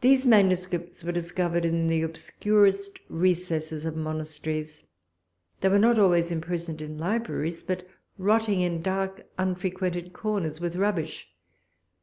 These 0.00 0.26
manuscripts 0.26 1.04
were 1.04 1.12
discovered 1.12 1.66
in 1.66 1.88
the 1.88 2.00
obscurest 2.00 3.00
recesses 3.10 3.84
of 3.84 3.94
monasteries; 3.94 4.84
they 5.60 5.68
were 5.68 5.78
not 5.78 5.98
always 5.98 6.32
imprisoned 6.32 6.80
in 6.80 6.96
libraries, 6.96 7.62
but 7.62 7.86
rotting 8.16 8.62
in 8.62 8.80
dark 8.80 9.26
unfrequented 9.36 10.14
corners 10.14 10.58
with 10.58 10.74
rubbish. 10.74 11.28